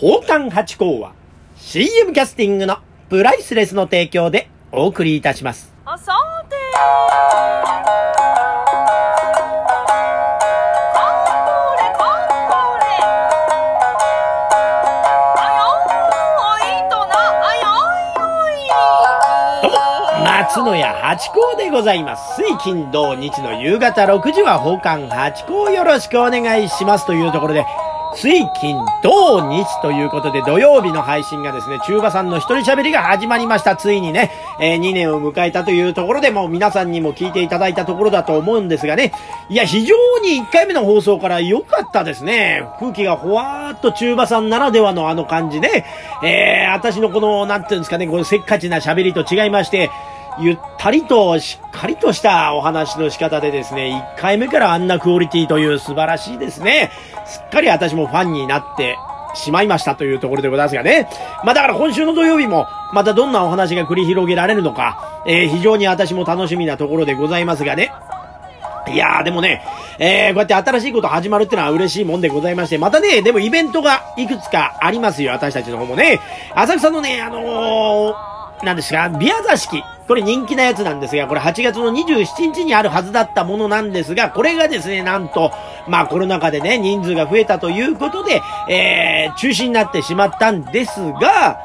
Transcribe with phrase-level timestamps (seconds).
[0.00, 1.12] 宝冠八甲は
[1.56, 2.76] CM キャスティングの
[3.08, 5.74] プライスレスの提供でお送りいたします。
[5.84, 6.12] あさ
[6.48, 6.54] て。
[6.54, 6.84] カ
[7.42, 7.98] ンポ
[11.74, 12.86] レカンポレ
[15.34, 17.18] あよーいとな。
[17.42, 17.66] あよ
[18.54, 18.78] いよ
[19.58, 19.64] い。
[19.64, 22.40] どうも、松野屋八甲でございます。
[22.40, 27.06] 水金土日の夕方6時は宝冠八甲よろしくお願いします。
[27.06, 27.66] というところで、
[28.14, 33.76] 水金土日ということで土曜日の配信がですね、中馬さんの一人喋りが始まりました。
[33.76, 39.12] ついにね、えー2年を迎えたというところでもう皆さんにも聞いていただいたところだと思うんですがね、
[39.48, 42.66] いや、非常に1回目の放送から良かったですね。
[42.80, 45.84] 空気がほわーっと中馬さんならではのあの感じね、
[46.22, 49.90] えー、私のこの、なんていうんですかね、このせっかちな喋りと違いまして、
[50.40, 56.90] ゆったりとしっかりとしたお話の仕方でですね、1回目からあんなクオリティという素晴らしいですね。
[57.26, 58.96] すっかり私もファンになって
[59.34, 61.08] しまいましたというところでございますがね。
[61.44, 67.92] まあだから今週の土曜日もまたどんなお話が繰り広げられるのか、えー非常に私も楽しみなところでございますがね。
[68.92, 69.62] いやーでもね、
[69.98, 76.20] えー、こうやって新しいこと始まるってのは嬉しいもんでございまして、またね、でもイベントがいくつかありますよ、私たちの方もね。
[76.54, 79.82] 浅草のね、あのー、なんですか、ビア座敷。
[80.08, 85.52] これ人気なやつなんですが、これ8月の27日にあるはずだったものなんですが、これがですね、なんと、
[85.86, 91.58] まあコロナ禍でね、人数が増えたということで、えー、中止になってしまったんですが、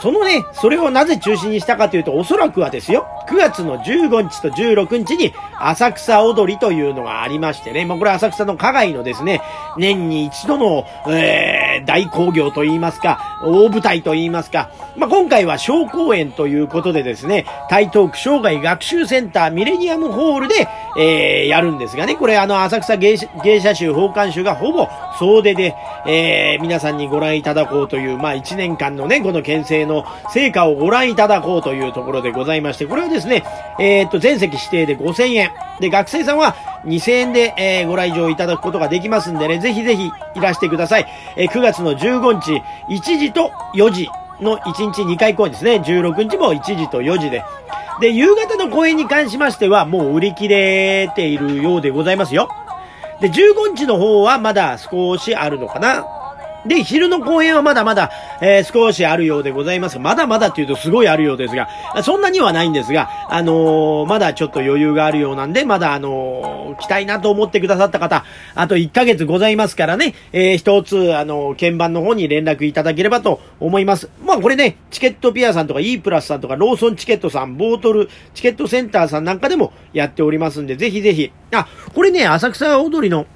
[0.00, 9.40] そのね、それをなぜ中止にしたかというと、おそらくはですよ、9月の15日と16日に浅草踊りというのがありましてね、まあこれ浅草の花街のですね、
[9.78, 25.74] 年に一度の、えー、大興行といいますか、大舞台といいますか、まあ今回は小公演ということでですね、台東区生涯学習センターミレニアムホールで、えー、やるんですがね、これあの浅草芸者集、奉還集がほぼ総出で、
[26.06, 33.44] えー、皆さんにご覧いただこうという、まあ1年間のね、この県政の成果をご覧いただこうというところでございまして、これはですね、
[33.78, 35.50] えーっと、全席指定で5000円。
[35.80, 36.54] で、学生さんは
[36.84, 41.06] 2000円で、えーご来場いただくことができますんでね、ぜひぜひいらしてください。
[41.36, 44.08] えー9月の15日、1時と4時
[44.40, 45.82] の1日2回公演ですね。
[45.84, 47.44] 16日も1時と4時で。
[48.00, 52.48] で、夕方の公演に関しましては、もう売り切れているようでございますよ。
[53.20, 56.06] で、15日の方はまだ少しあるのかな。
[56.66, 58.10] で、昼の公演はまだまだ、
[58.40, 61.68] えー少しあるようでございますが、まだまだっていうとすごいあるようですが、
[62.02, 74.08] そんなにはないんですが、あのーまだちょっと余裕があるようなんで、まだあのー来たいなと思ってくださった方、あと1ヶ月ございますからね、えー一つ、あのー鍵盤の方に連絡いただければと思います。
[74.24, 81.30] まあこれね、チケットピアさんとか E プラスさんとかローソンチケットさん、ボートルチケットセンターさんなんかでもやっておりますんで、ぜひぜひ。
[81.52, 83.26] あ、これね、浅草踊りの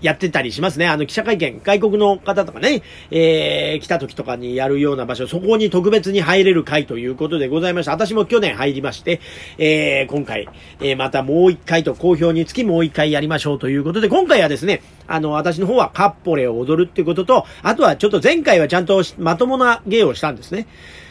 [0.00, 0.86] やってたりしますね。
[0.86, 7.92] あの、記者会見、外国の方とかね、えー、来た時とかにやるような場所、そこに特別に入れる会ということでございました。
[7.92, 9.20] 私も去年入りまして、
[9.58, 10.48] えー、今回、
[10.80, 20.66] えー、またもう一回と好評につきもう一回やりましょうということで、今回はですね、あの、私の方はカッポレを踊るっていうことと、あとはちょっと前回はちゃんとまともな芸をしたんですね。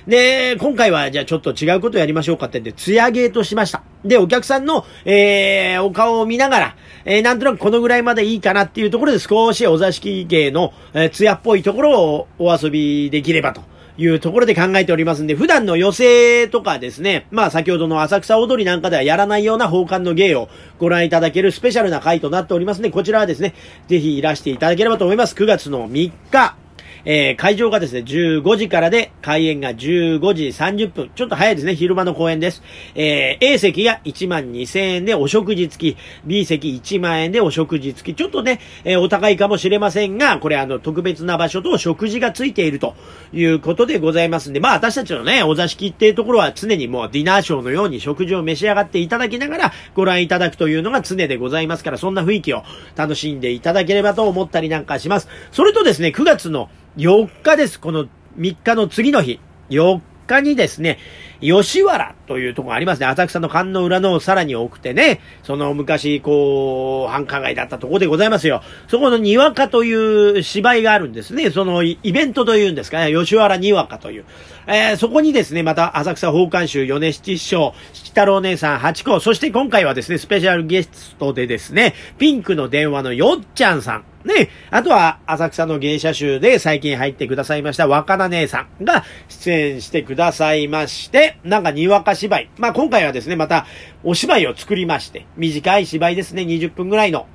[0.10, 3.84] で、今回はじゃあちょっと違うことやりましょうかってんで、ツヤ芸としました。
[4.04, 6.76] で、お客さんの、えー、お顔を見ながら、
[7.06, 13.62] えー、なんとなくこのぐらいまでいいかなっていうところで少しお座敷芸の、えー、ツヤっぽいところをお遊びできればと。
[14.02, 20.48] いうところで考えておりますんで、普段の寄席とかですね、まあ先ほどの浅草踊りなんかではやらないような奉還の芸を
[20.78, 23.56] ご覧いただけるスペシャルな回となっておりますんで、こちらはですね、
[23.90, 25.36] ぜひいらしていただければと思います。
[25.36, 26.56] 9月の3日、
[27.06, 31.12] えー、会場がですね、15時からで、開演が15時30分。
[31.16, 32.62] ちょっと早いですね、昼間の公演です。
[32.96, 38.18] えー、A 席が1万2000円でお食事付き、B 席1万円でお食事付き。
[38.18, 42.96] ちょっとね、えー、お高いかもしれませんが、これあの、特別な場所と食事が付いていると
[43.34, 52.64] いうことでございますんで、まあ私たちのね、お座敷っていうところは常にもうディナーショーのように食事を召し上がっていただきながらご覧いただくというのが常でございますから、そんな雰囲気を
[52.96, 55.28] 楽しんでいただければと思ったりなんかします。
[55.52, 56.70] それとですね、9月の
[57.00, 57.80] 4日です。
[57.80, 58.08] この
[58.38, 59.40] 3日の次の日。
[59.70, 61.00] 4日にですね、
[61.40, 63.06] 吉原というとこがありますね。
[63.06, 68.62] 浅草の観音裏のさらに多くてね、その昔、こう、繁華街だったとこでございますよ。
[68.90, 71.52] そこのにわかという芝居があるんですね。
[71.52, 74.26] そのイベントというんですかね、吉原にわかという。
[74.68, 84.04] えー、そこにですね、また浅草宝冠集米七師匠、七太郎姉さん八個、そして今回はですね、スペシャルゲストでですね、ピンクの電話のよっちゃんさん。
[84.30, 92.50] ね、あとは、浅草の芸者集で最近入ってくださいました若菜姉さんが出演してくださいまして、なんかにわか芝居。
[92.58, 93.66] まあ今回はですね、また
[94.04, 97.28] お芝居を作りまして、短い芝居ですね、20分ぐらいの。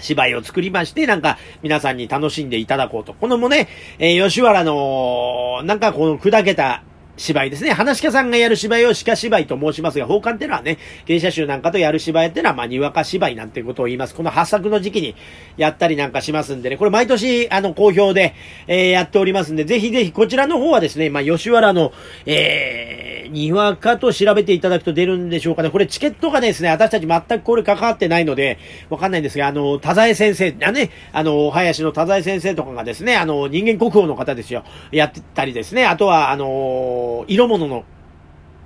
[0.00, 3.14] 芝居を作りまして、なんか皆さんに楽しんでいただこうと。
[3.14, 3.68] このもね、
[3.98, 6.82] えー、吉原の、なんかこの砕けた
[7.18, 7.72] 芝居ですね。
[7.72, 14.14] 話し家さんがやる芝居を鹿芝居と申しますが、奉還ってのはね、芸者集なんかとやる芝居ってのは、まあ、にわか芝居なんてことを言います。
[14.14, 15.14] この発作の時期に
[15.56, 18.34] やったりなんかしますんでね、これ毎年、あの、好評で、
[18.66, 21.92] えー、やっておりますんで、ぜひぜひこちらの方はですね、まあ、吉原の、
[22.26, 25.70] えー、にわかと調べていただくと出るんでしょうかね。
[25.70, 28.58] これチケットがですね、私たち全くこれ関わってないので、
[28.90, 37.84] わかんないんですが、あの、田沢先生、あね、あの、林の田沢先生とかがですね、あの、人間国宝の方ですよ、やってたりですね、あとは、あの、色物の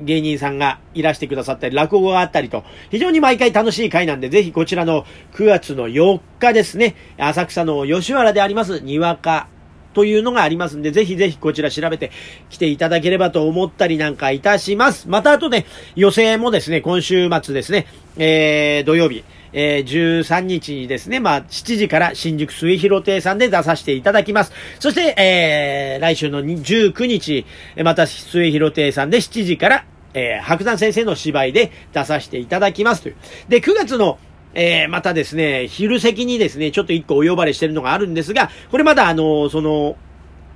[0.00, 5.04] 芸人さんがいらしてくださったり、落語があったりと、非常に毎回楽しい回なんで、ぜひこちらの
[5.34, 9.48] 9月の4日ですね、浅草の吉原であります、にわか
[9.92, 12.10] というのがありますんで、ぜひぜひこちら調べて
[12.50, 15.08] 来ていただければと思ったりなんかいたします。
[15.08, 17.86] またあとね、予選もですね、今週末ですね、
[18.16, 24.52] えー、土曜日、えー、13日にですね、まあ、7時から新宿末広亭さんで出させていただきます。
[24.78, 27.44] そして、えー、来週の19日、
[27.84, 29.84] また末広亭さんで7時から、
[30.14, 33.16] えー、白山先生の芝居で出させていただきますという。
[33.49, 34.19] で、9月の
[34.54, 39.96] えー、またですね、昼席にですね、ちょっと一個お呼ばれしてるのがあるんですが、これまだあの、その、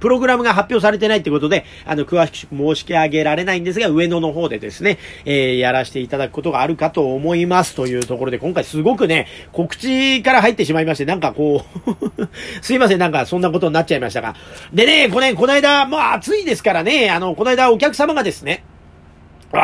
[0.01, 12.29] プログラムが発表されてないってことで、あの、詳しく申し上げられないんですが、上野の方でですね、えー、やらせていただくことがあるかと思いますというところで、今回すごくね、告知から入ってしまいまして、なんかこう
[12.63, 14.35] すいません、なんかそんなことになっちゃいましたが。
[14.73, 18.65] でね、これ、この間、まあ暑いですからね、あの、この間お客様がですね、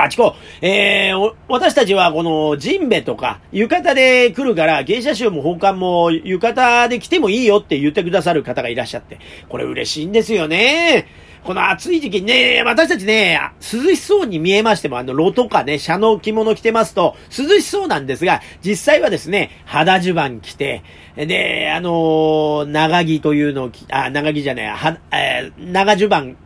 [0.01, 9.19] あちこ、えー、私たちはこのジンベとか浴衣で来るから芸者集も奉還も浴衣で来てもいいよって言ってくださる方がいらっしゃって、
[9.49, 11.07] これ嬉しいんですよね。
[11.45, 20.85] この暑い時期にね、私たちね、涼しそうに見えましても、あの、炉とかね、車の着物着てますと、涼しそうなんですが、実際はですね、肌襦袢着て、
[21.17, 26.37] で、あのー、長着というのを着、あ、長着じゃない、は、えー、長襦袢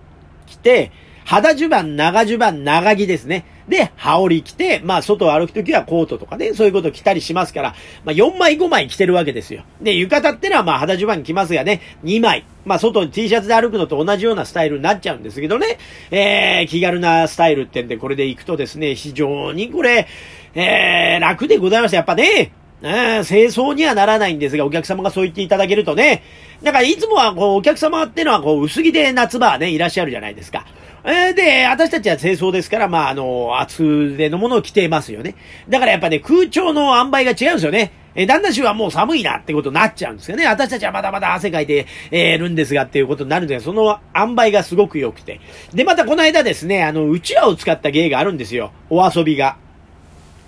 [0.47, 0.93] 着て、
[1.27, 3.45] 肌襦袢、長襦袢、長着ですね。
[3.69, 7.75] で、羽織着て、まあ、外を歩くときはコートとかね、そういうこと着たりしますから、
[8.05, 9.65] まあ、4枚5枚着てるわけですよ。
[9.83, 12.45] で、浴衣ってのはまあ、肌襦袢着ますがね、2枚。
[12.65, 15.79] まあ、外に T シャツで歩くのと同じようなスタイルになっちゃうんですけどね、
[16.13, 20.07] えー、気軽なスタイルってんで、これで行くとですね、非常にこれ、
[20.55, 21.97] えー、楽でございます。
[21.97, 22.53] やっぱね、
[22.83, 22.91] うん、
[23.25, 26.23] 清掃にはならないんですが、お客様がそう言っていただけるとね、
[26.63, 30.67] だからいつもはこう、お客様ってのはこう、薄着で夏場はね、いらっしゃるじゃないですか。
[31.07, 35.37] えー、で、私たちは清掃ですから、まあ、あの、厚手のものを着てますよね。
[35.69, 37.93] だからやっぱね、空調の塩梅が違うんですよね。
[38.17, 40.47] え、旦那衆はもう寒いなってことになっちゃうんですよね。
[40.47, 45.41] 私たちはまだまだ汗かいて、えー、るんですがっていうことになるんで、その塩梅がすごく良くて。
[45.73, 48.73] で、またこの間ですね、あの、うちわを使った芸があるんですよ。
[48.91, 49.59] お遊びが。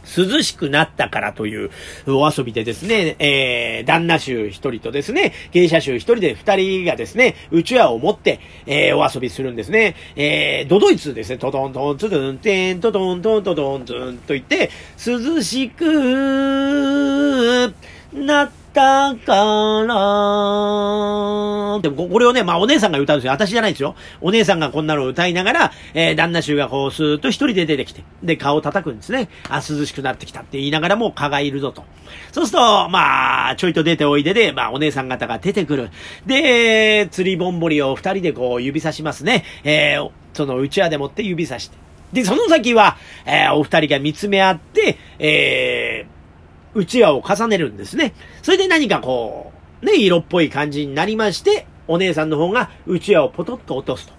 [0.04, 1.70] 涼しくなったからという
[2.06, 9.94] お遊びでですね、えー、旦那衆一人とですね、芸者衆一人で二人がですね、うちわを持って、えー、お遊びするんですね。
[10.16, 14.70] えー、ドドイツですね、トトントンツドンテントトントントトンツンと言って、
[15.04, 15.88] 涼しく
[18.12, 19.32] なっただか
[19.88, 19.94] ら、
[21.80, 23.32] でもこれをね、まあお姉さんが歌うんですよ。
[23.32, 23.96] 私じゃないですよ。
[24.20, 29.30] お姉さんがこんなのを歌いながら、えー、旦那衆がこうスーッと一人で出てきて、で、顔を叩くんですね。
[29.48, 31.82] あ、涼しくなってきたって言いながらも蚊がいるぞと。
[32.30, 35.90] そうすると、まあ、ちょいと出ておいでで、まあお姉さん方が出てくる。
[36.24, 39.44] で、釣りぼんぼりを二人でこう指さしますね。
[39.64, 41.76] えー、そのうちわでもって指さして。
[42.12, 45.87] で、その先は、えー、お二人が見つめ合って、えー、
[46.78, 48.14] うちわを重ねるんですね。
[48.42, 54.14] それで何かこう、ね、色っぽい感じになりまして、お姉さんの方がうちわをポトッと落とすと。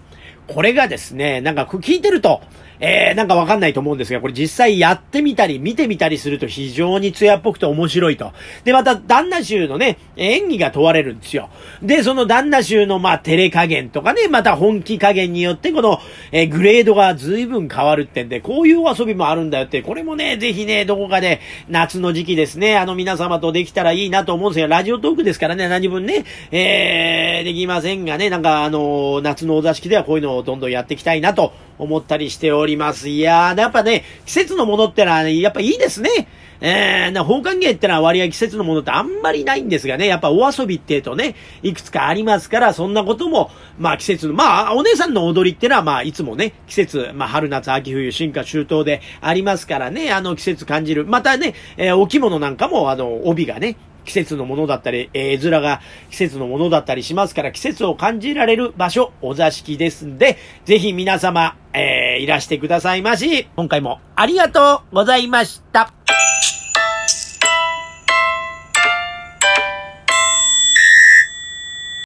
[0.48, 2.42] これがですね、なんか聞いてると、
[2.79, 8.31] えー、なんかわかんないと思うんですが、これ実際やってみたり、見てみたりすると非常に艶っぽくて面白いと。
[8.63, 11.50] で、また、旦那衆のね、演技が問われるんですよ。
[11.81, 16.00] で、その旦那衆の、まあ、照れ加減とかね、また本気加減によって、この、
[16.31, 24.67] えー、グレードが随分変わるってんで、こういう遊びもあるんだよって、これもね、ぜひね、どこかで、夏の時期ですね、あの皆様とできたらいいなと思うんですよ。
[24.67, 33.09] ラジオトークですからね、何分ね、えー、できませんがね、なんか、あの夏のお座敷ではこういうのをどんどんやっていきたいなと思ったりしております。
[33.09, 36.27] いやー、やっぱね、季節のものってのは、ね、やっぱいいですね。
[36.62, 51.05] えー、な、放還芸ってのは割合季節のものってあんまりないんですがね、やっぱお遊びって言うとね、いくつかありますから、そんなことも、まあ季節の、まあお姉さんの踊りってのはまあいつもね、季節、まあ春夏秋冬進化周到でありますからね、あの季節感じる。
[51.05, 63.48] またね、えー、お着物なんかもあの、帯がね、季節のものだったり、えー、面が季節のものだったりしますから、季節を感じられる場所、お座敷ですんで、ぜひ皆様、えー、いらしてくださいまし。
[63.56, 65.99] 今回もありがとうございました。